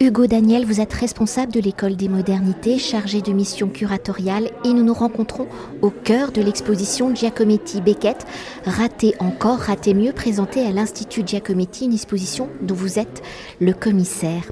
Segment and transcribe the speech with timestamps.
[0.00, 4.84] Hugo Daniel, vous êtes responsable de l'école des modernités, chargé de mission curatoriale, et nous
[4.84, 5.48] nous rencontrons
[5.82, 8.24] au cœur de l'exposition Giacometti Beckett,
[8.64, 13.24] raté encore, raté mieux, présentée à l'Institut Giacometti, une exposition dont vous êtes
[13.60, 14.44] le commissaire.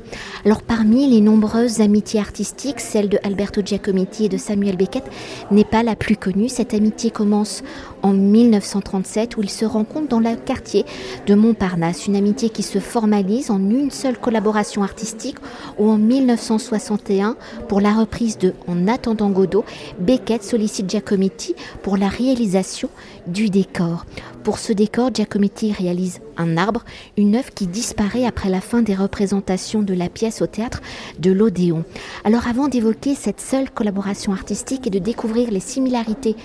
[0.44, 5.08] Alors parmi les nombreuses amitiés artistiques, celle de Alberto Giacometti et de Samuel Beckett
[5.52, 6.48] n'est pas la plus connue.
[6.48, 7.62] Cette amitié commence
[8.02, 10.84] en 1937 où ils se rencontrent dans le quartier
[11.28, 15.35] de Montparnasse, une amitié qui se formalise en une seule collaboration artistique
[15.78, 17.36] ou en 1961,
[17.68, 19.64] pour la reprise de En attendant Godot,
[19.98, 22.88] Beckett sollicite Giacometti pour la réalisation
[23.26, 24.06] du décor.
[24.42, 26.84] Pour ce décor, Giacometti réalise un arbre,
[27.16, 30.82] une œuvre qui disparaît après la fin des représentations de la pièce au théâtre
[31.18, 31.84] de l'Odéon.
[32.24, 36.36] Alors avant d'évoquer cette seule collaboration artistique et de découvrir les similarités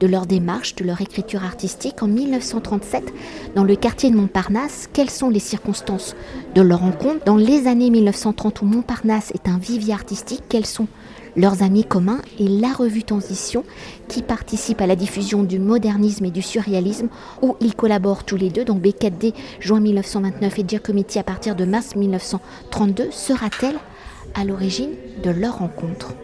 [0.00, 3.12] de leur démarche, de leur écriture artistique en 1937
[3.54, 4.88] dans le quartier de Montparnasse.
[4.92, 6.14] Quelles sont les circonstances
[6.54, 10.88] de leur rencontre Dans les années 1930 où Montparnasse est un vivier artistique, quels sont
[11.36, 12.20] leurs amis communs?
[12.38, 13.64] Et la revue Transition
[14.08, 17.08] qui participe à la diffusion du modernisme et du surréalisme
[17.42, 18.64] où ils collaborent tous les deux.
[18.64, 23.76] Donc Beckett dès juin 1929 et Giacometti à partir de mars 1932 sera-t-elle
[24.34, 24.90] à l'origine
[25.22, 26.14] de leur rencontre?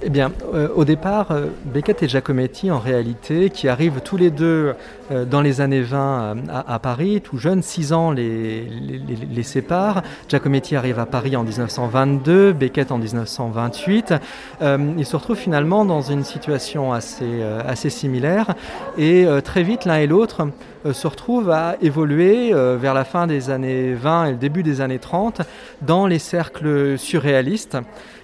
[0.00, 4.30] Eh bien, euh, au départ, euh, Beckett et Giacometti, en réalité, qui arrivent tous les
[4.30, 4.74] deux
[5.10, 10.02] euh, dans les années 20 à, Paris, tout jeunes, 6 ans les, les, séparent.
[10.28, 14.14] Giacometti arrive à Paris en 1922, Beckett en 1928.
[14.60, 18.54] ils se retrouvent finalement dans une situation assez, assez similaire
[18.98, 20.48] et très vite, l'un et l'autre
[20.92, 24.98] se retrouvent à évoluer vers la fin des années 20 et le début des années
[24.98, 25.42] 30
[25.82, 27.78] dans les cercles surréalistes.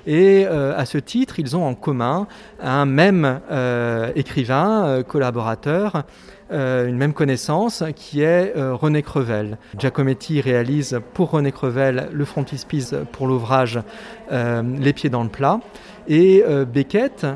[0.06, 2.27] Et euh, à ce titre, ils ont en commun
[2.62, 6.05] un même euh, écrivain, euh, collaborateur,
[6.50, 9.58] une même connaissance qui est René Crevel.
[9.77, 13.80] Giacometti réalise pour René Crevel le frontispice pour l'ouvrage
[14.30, 15.58] Les pieds dans le plat.
[16.06, 17.27] Et Beckett,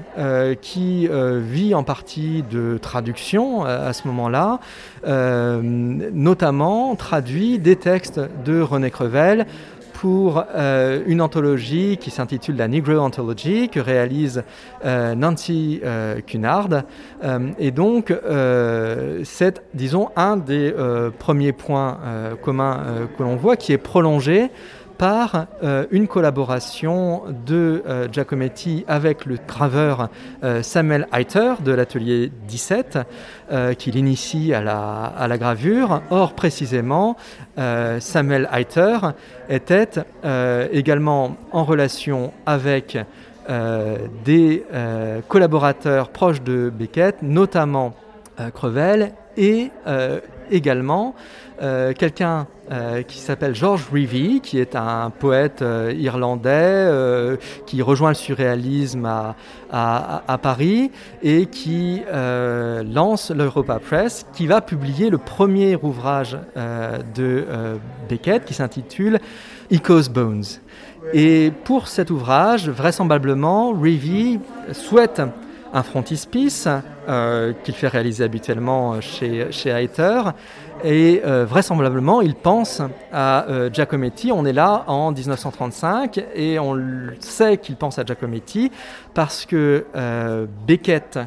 [0.61, 4.61] qui vit en partie de traduction à ce moment-là,
[5.03, 9.47] notamment traduit des textes de René Crevel
[9.99, 14.45] pour euh, une anthologie qui s'intitule la Negro Anthology que réalise
[14.85, 16.85] euh, Nancy euh, Cunard.
[17.59, 18.15] et donc,
[19.25, 20.73] c'est, disons, un des
[21.19, 21.99] premiers points
[22.43, 24.51] communs que l'on voit qui est prolongé
[24.99, 30.09] par euh, une collaboration de euh, Giacometti avec le graveur
[30.43, 32.99] euh, Samuel Heiter de l'atelier 17,
[33.79, 36.03] qui l'initie à la, à la, gravure.
[36.11, 37.17] Or, précisément,
[37.57, 38.99] Samuel Heiter
[39.49, 39.89] était
[40.73, 42.99] également en relation avec
[44.25, 44.65] des
[45.29, 47.95] collaborateurs proches de Beckett, notamment
[48.55, 49.71] Crevel, et
[50.51, 51.15] également
[51.61, 58.11] euh, quelqu'un euh, qui s'appelle George Reevy, qui est un poète euh, irlandais qui rejoint
[58.11, 59.35] le surréalisme à,
[59.71, 60.93] à, Paris
[61.23, 66.39] et qui lance l'Europa Press, qui va publier le premier ouvrage
[67.15, 67.47] de
[68.09, 69.19] Beckett qui s'intitule
[69.71, 70.45] Echo's Bones.
[71.13, 74.39] Et pour cet ouvrage, vraisemblablement, Reevy
[74.73, 75.23] souhaite
[75.79, 76.69] un frontispice
[77.65, 80.23] qu'il fait réaliser habituellement chez, chez Heiter
[80.85, 84.31] et euh, vraisemblablement, il pense à euh, Giacometti.
[84.33, 86.79] On est là en 1935 et on
[87.19, 88.71] sait qu'il pense à Giacometti
[89.15, 91.25] parce que euh, Beckett euh,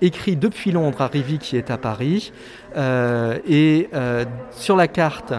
[0.00, 2.32] écrit depuis Londres à Rivi qui est à Paris.
[2.76, 5.34] Euh, et euh, sur la carte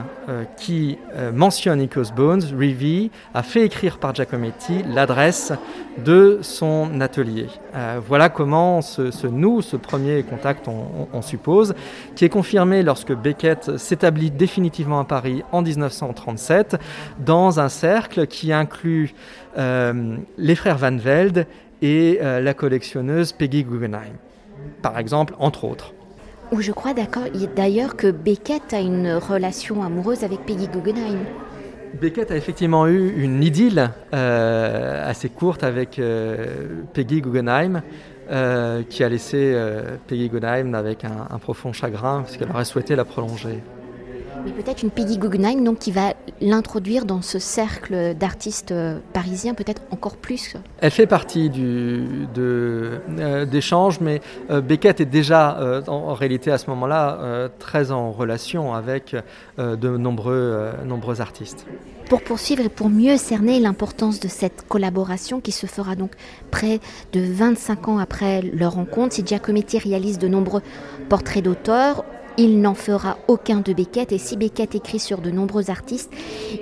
[0.57, 0.97] qui
[1.34, 5.53] mentionne Icos Bones, Rivi a fait écrire par Giacometti l'adresse
[6.03, 7.47] de son atelier.
[8.07, 11.75] voilà comment se, noue ce premier contact, on, suppose,
[12.16, 16.78] qui est confirmé lorsque Beckett s'établit définitivement à Paris en 1937
[17.19, 19.13] dans un cercle qui inclut
[19.56, 21.45] les frères Van Velde
[21.83, 24.16] et euh, la collectionneuse Peggy Guggenheim,
[24.81, 25.94] par exemple, entre autres.
[26.51, 27.23] Ou je crois d'accord,
[27.55, 31.19] d'ailleurs que Beckett a une relation amoureuse avec Peggy Guggenheim.
[31.99, 36.45] Beckett a effectivement eu une idylle euh, assez courte avec euh,
[36.94, 37.81] Peggy Guggenheim,
[38.89, 39.56] qui a laissé
[40.07, 43.59] Peggy Guggenheim avec un, un profond chagrin, parce qu'elle aurait souhaité la prolonger.
[44.45, 49.54] Mais peut-être une Peggy Guggenheim donc, qui va l'introduire dans ce cercle d'artistes euh, parisiens,
[49.54, 50.56] peut-être encore plus.
[50.80, 56.57] Elle fait partie du, de, euh, d'échanges, mais euh, Beckett est déjà en, réalité à
[56.57, 59.16] ce moment-là très en relation avec
[59.57, 61.66] de nombreux, nombreux artistes.
[62.10, 66.12] Pour poursuivre et pour mieux cerner l'importance de cette collaboration qui se fera donc
[66.51, 66.80] près
[67.13, 70.62] de 25 ans après leur rencontre, si Giacometti réalise de nombreux
[71.10, 72.04] portraits d'auteurs,
[72.38, 76.12] il n'en fera aucun de Beckett et si Beckett écrit sur de nombreux artistes,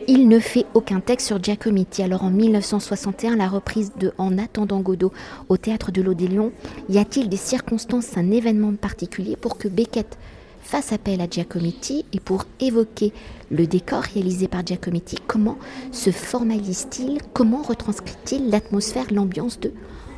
[0.08, 2.04] il ne fait aucun texte sur Giacometti.
[2.04, 5.12] Alors en 1961, la reprise de En attendant Godot
[5.50, 6.52] au théâtre de l'Odélion,
[6.90, 10.18] y a-t-il des circonstances, un événement particulier pour que Beckett
[10.62, 13.14] fasse appel à Giacometti et pour évoquer
[13.50, 15.58] le décor réalisé par Giacometti, comment
[15.92, 19.74] se formalise-t-il, comment retranscrit-il l'atmosphère, l'ambiance de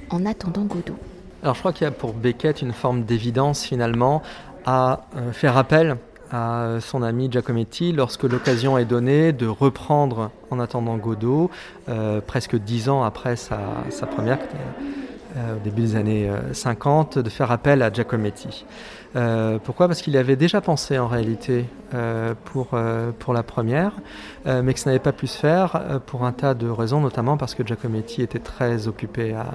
[0.10, 0.96] En attendant Godot?
[1.42, 4.22] Alors je crois qu'il y a pour Beckett une forme d'évidence finalement
[4.66, 5.98] à euh, faire appel
[6.34, 11.52] à son ami Giacometti lorsque l'occasion est donnée de reprendre En attendant Godot,
[11.90, 13.58] euh, presque dix ans après sa,
[14.16, 14.82] première, euh,
[15.36, 18.66] au début des années 50, de faire appel à Giacometti.
[19.16, 19.88] Euh, pourquoi?
[19.88, 23.92] Parce qu'il avait déjà pensé en réalité euh, pour, euh, pour la première,
[24.46, 27.56] mais que ça n'avait pas pu se faire pour un tas de raisons, notamment parce
[27.56, 29.46] que Giacometti était très occupé à,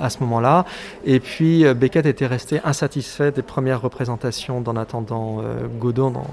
[0.00, 0.64] à, ce moment-là.
[1.04, 5.42] Et puis Beckett était resté insatisfait des premières représentations d'En attendant
[5.78, 6.26] Godot dans,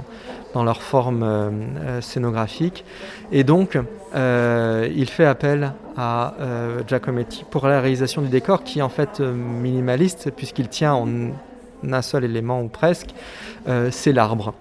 [0.53, 1.51] dans leur forme
[1.99, 2.85] scénographique.
[3.33, 3.77] Et donc,
[4.15, 6.35] il fait appel à
[6.87, 11.07] Giacometti pour la réalisation du décor qui en fait minimaliste puisqu'il tient en
[11.91, 13.09] un seul élément ou presque,
[13.67, 14.53] euh, c'est l'arbre.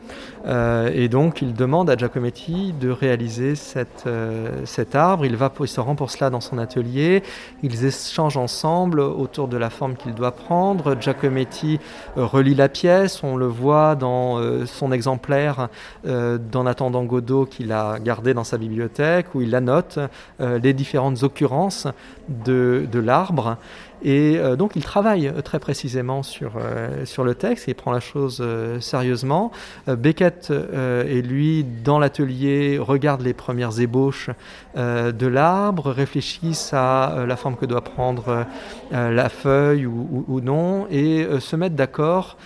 [0.46, 5.26] Euh, et donc il demande à Giacometti de réaliser cette, euh, cet arbre.
[5.26, 7.22] Il, va, il se rend pour cela dans son atelier.
[7.62, 10.96] Ils échangent ensemble autour de la forme qu'il doit prendre.
[10.98, 11.80] Giacometti
[12.16, 13.22] relit la pièce.
[13.24, 15.68] On le voit dans son exemplaire
[16.04, 19.98] d'En attendant Godot qu'il a gardé dans sa bibliothèque, où il annote
[20.38, 21.88] les différentes occurrences
[22.28, 23.56] de, de l'arbre.
[24.02, 27.92] Et euh, donc il travaille euh, très précisément sur, euh, sur le texte, il prend
[27.92, 28.44] la chose
[28.80, 29.50] sérieusement.
[29.86, 34.30] Beckett et lui, dans l'atelier, regardent les premières ébauches
[34.76, 38.46] de l'arbre, réfléchissent à la forme que doit prendre
[38.90, 42.36] la feuille ou, non, et se mettent d'accord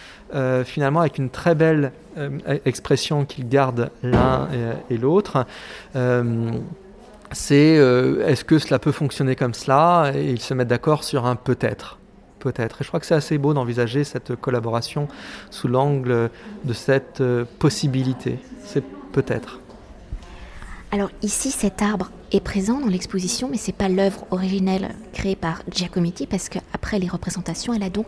[0.65, 1.93] finalement avec une très belle
[2.65, 4.49] expression qu'ils gardent l'un
[4.91, 5.47] et, et l'autre
[7.35, 11.27] c'est euh, est-ce que cela peut fonctionner comme cela Et ils se mettent d'accord sur
[11.27, 11.99] un peut-être.
[12.39, 12.81] Peut-être.
[12.81, 15.07] Et je crois que c'est assez beau d'envisager cette collaboration
[15.51, 16.31] sous l'angle
[16.65, 18.39] de cette euh, possibilité.
[18.65, 19.61] C'est peut-être.
[20.91, 25.37] Alors ici, cet arbre est présent dans l'exposition, mais ce n'est pas l'œuvre originelle créée
[25.37, 28.07] par Giacometti, parce qu'après les représentations, elle a donc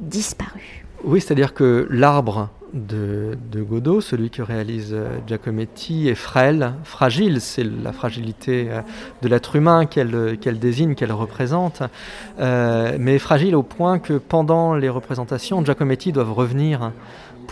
[0.00, 0.84] disparu.
[1.04, 7.40] Oui, c'est-à-dire que l'arbre de, Godot, celui que réalise euh, Giacometti, est frêle, fragile.
[7.40, 8.80] C'est la fragilité euh,
[9.20, 11.82] de l'être humain qu'elle désigne, qu'elle représente,
[12.40, 16.92] euh, mais fragile au point que pendant les représentations, Giacometti doivent revenir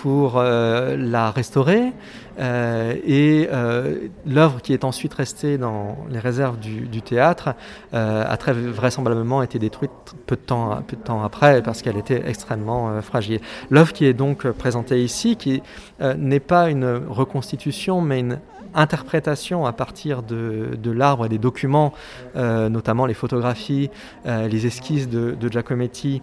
[0.01, 1.93] pour euh, la restaurer.
[2.39, 7.51] Euh, et euh, l'œuvre qui est ensuite restée dans les réserves du, théâtre
[7.93, 9.91] a très vraisemblablement été détruite
[10.27, 13.41] peu de temps, peu de temps après parce qu'elle était extrêmement fragile.
[13.69, 15.63] L'œuvre qui est donc présentée ici, qui
[16.17, 18.39] n'est pas une reconstitution mais une
[18.73, 21.93] interprétation à partir de, de l'arbre et des documents,
[22.37, 23.91] notamment les photographies,
[24.27, 26.23] les esquisses de, Giacometti,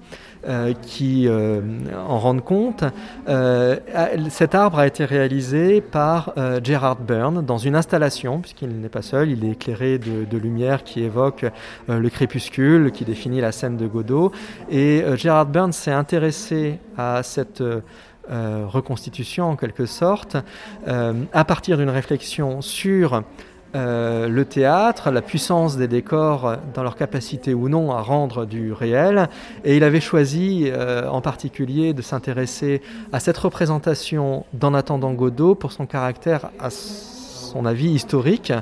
[0.81, 2.83] qui en rendent compte.
[4.29, 6.33] Cet arbre a été réalisé par
[6.63, 11.03] Gerard Byrne dans une installation, puisqu'il n'est pas seul, il est éclairé de, lumière qui
[11.03, 11.45] évoque
[11.87, 14.31] le crépuscule, qui définit la scène de Godot.
[14.69, 17.63] Et Gerard Byrne s'est intéressé à cette
[18.29, 20.35] euh, reconstitution en quelque sorte,
[20.89, 23.23] euh, à partir d'une réflexion sur
[23.75, 28.73] euh, le théâtre, la puissance des décors dans leur capacité ou non à rendre du
[28.73, 29.29] réel.
[29.65, 30.71] Et il avait choisi
[31.09, 36.69] en particulier de s'intéresser à cette représentation d'En attendant Godot pour son caractère à
[37.47, 38.53] son avis historique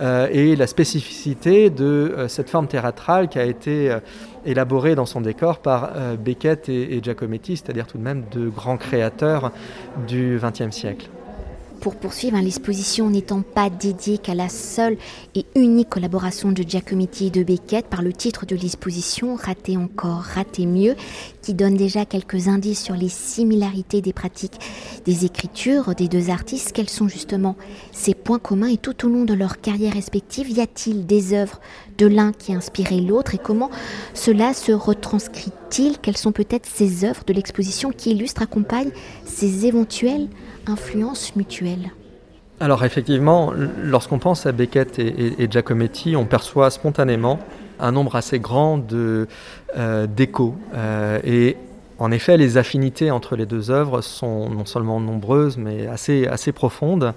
[0.00, 4.00] euh, et la spécificité de euh, cette forme théâtrale qui a été euh,
[4.44, 8.78] élaborée dans son décor par Beckett et, et Giacometti, c'est-à-dire tout de même de grands
[8.78, 9.52] créateurs
[10.08, 11.10] du XXe siècle
[11.80, 14.98] pour poursuivre, hein, l'exposition n'étant pas dédiée qu'à la seule
[15.34, 20.20] et unique collaboration de Giacometti et de Beckett par le titre de l'exposition Raté encore,
[20.20, 20.94] raté mieux,
[21.42, 24.58] qui donne déjà quelques indices sur les similarités des pratiques
[25.06, 26.72] des écritures des deux artistes.
[26.72, 27.56] Quels sont justement
[27.92, 31.60] ces points communs et tout au long de leur carrière respective, y a-t-il des œuvres
[31.96, 33.70] de l'un qui a inspiré l'autre et comment
[34.14, 35.98] cela se retranscrit-il?
[35.98, 38.92] Quelles sont peut-être ces œuvres de l'exposition qui illustrent, accompagnent
[39.24, 40.28] ces éventuelles
[40.66, 41.90] influences mutuelles
[42.62, 47.38] alors effectivement, lorsqu'on pense à Beckett et, Giacometti, on perçoit spontanément
[47.80, 49.28] un nombre assez grand de,
[49.78, 50.54] euh, d'échos.
[50.74, 51.56] Euh, et
[52.00, 56.50] En effet, les affinités entre les deux œuvres sont non seulement nombreuses, mais assez, assez
[56.50, 57.12] profondes.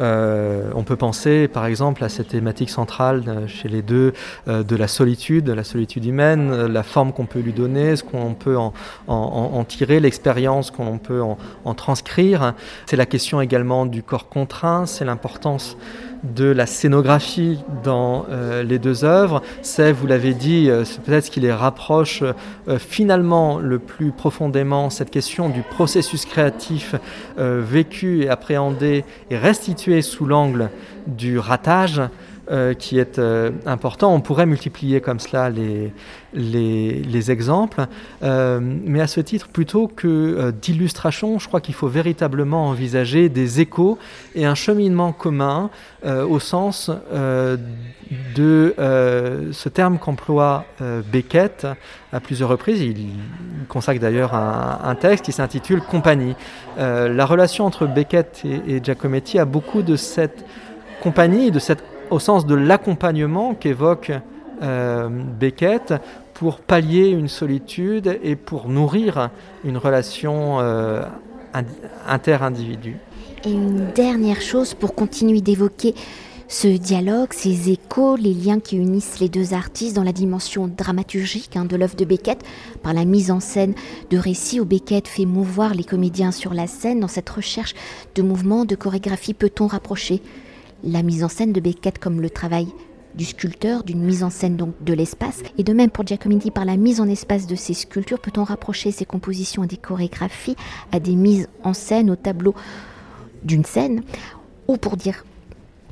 [0.00, 4.12] Euh, on peut penser par exemple à cette thématique centrale euh, chez les deux
[4.48, 8.34] euh, de la solitude, la solitude humaine, la forme qu'on peut lui donner, ce qu'on
[8.34, 12.54] peut en, tirer, l'expérience qu'on peut en transcrire.
[12.86, 15.76] C'est la question également du corps contraint, c'est l'importance
[16.24, 21.30] de la scénographie dans euh, les deux œuvres, c'est, vous l'avez dit, euh, peut-être ce
[21.30, 26.94] qui les rapproche euh, finalement le plus profondément, cette question du processus créatif
[27.36, 30.70] vécu et appréhendé et restitué sous l'angle
[31.06, 32.00] du ratage.
[32.50, 34.12] Euh, qui est euh, important.
[34.12, 35.94] On pourrait multiplier comme cela les,
[36.34, 37.86] les, exemples,
[38.22, 43.62] euh, mais à ce titre, plutôt que d'illustration, je crois qu'il faut véritablement envisager des
[43.62, 43.98] échos
[44.34, 45.70] et un cheminement commun
[46.04, 46.90] au sens
[48.36, 50.66] de ce terme qu'emploie
[51.10, 51.66] Beckett
[52.12, 52.82] à plusieurs reprises.
[52.82, 53.06] Il,
[53.68, 56.36] consacre d'ailleurs un, texte qui s'intitule Compagnie.
[56.76, 60.44] la relation entre Beckett et, et Giacometti a beaucoup de cette
[61.00, 64.12] compagnie de cette au sens de l'accompagnement qu'évoque
[64.62, 65.94] euh, Beckett
[66.34, 69.30] pour pallier une solitude et pour nourrir
[69.64, 71.02] une relation euh,
[72.06, 72.96] inter-individu.
[73.44, 75.94] Et une dernière chose pour continuer d'évoquer
[76.48, 81.56] ce dialogue, ces échos, les liens qui unissent les deux artistes dans la dimension dramaturgique
[81.56, 82.44] hein, de l'œuvre de Beckett,
[82.82, 83.74] par la mise en scène
[84.10, 87.00] de récits où Beckett fait mouvoir les comédiens sur la scène.
[87.00, 87.74] Dans cette recherche
[88.14, 90.20] de mouvements, de chorégraphie, peut-on rapprocher
[90.84, 92.68] la mise en scène de Beckett comme le travail
[93.14, 95.42] du sculpteur, d'une mise en scène donc de l'espace.
[95.56, 98.90] Et de même pour Giacometti, par la mise en espace de ses sculptures, peut-on rapprocher
[98.90, 100.56] ses compositions à des chorégraphies,
[100.92, 102.54] à des mises en scène, au tableau
[103.44, 104.02] d'une scène?
[104.66, 105.24] Ou pour dire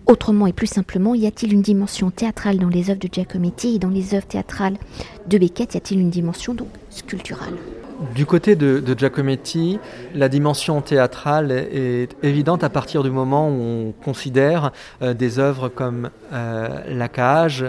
[0.06, 3.76] autrement et plus simplement, y a-t-il une dimension théâtrale dans les œuvres de Giacometti?
[3.76, 4.76] Et dans les œuvres théâtrales
[5.28, 7.54] de Beckett Y a-t-il une dimension donc sculpturale?
[8.14, 9.78] Du côté de, Giacometti,
[10.14, 14.72] la dimension théâtrale est évidente à partir du moment où on considère
[15.02, 17.64] euh, des œuvres comme euh, La Cage,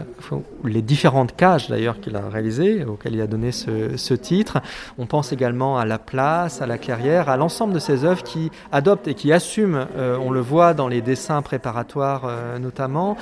[0.64, 4.60] les différentes cages d'ailleurs qu'il a réalisées, auxquelles il a donné ce, titre.
[4.98, 8.52] On pense également à La Place, à La Clairière, à l'ensemble de ces œuvres qui
[8.72, 13.18] adoptent et qui assument, euh, on le voit dans les dessins préparatoires notamment,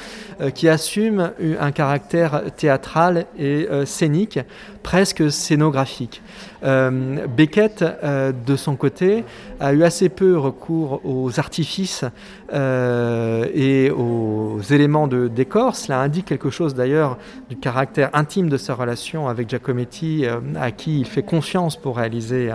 [0.54, 4.40] qui assument un caractère théâtral et scénique,
[4.84, 6.22] presque scénographique.
[6.64, 9.24] Euh, Beckett, euh, de son côté,
[9.60, 12.06] a eu assez peu recours aux artifices
[12.54, 15.76] euh, et aux éléments de décor.
[15.76, 17.18] Cela indique quelque chose d'ailleurs
[17.50, 20.26] du caractère intime de sa relation avec Giacometti,
[20.60, 22.52] à qui il fait confiance pour réaliser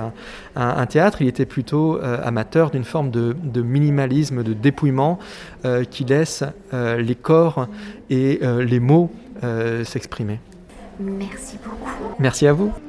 [0.54, 1.22] un, théâtre.
[1.22, 5.18] Il était plutôt amateur d'une forme de, de, minimalisme, de dépouillement
[5.90, 7.66] qui laisse les corps
[8.10, 9.10] et les mots
[9.84, 10.40] s'exprimer.
[10.98, 12.14] Merci beaucoup.
[12.18, 12.72] Merci à vous.